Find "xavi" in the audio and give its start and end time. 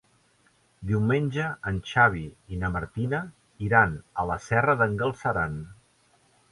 1.91-2.25